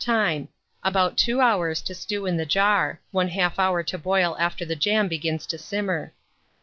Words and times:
Time. 0.03 0.47
About 0.83 1.15
2 1.15 1.41
hours 1.41 1.79
to 1.83 1.93
stew 1.93 2.25
in 2.25 2.35
the 2.35 2.45
jar; 2.47 2.99
1/2 3.13 3.53
hour 3.59 3.83
to 3.83 3.99
boil 3.99 4.35
after 4.39 4.65
the 4.65 4.75
jam 4.75 5.07
begins 5.07 5.45
to 5.45 5.59
simmer. 5.59 6.11